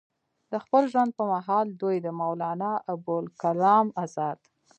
[0.51, 4.39] د خپل ژوند پۀ محال دوي د مولانا ابوالکلام ازاد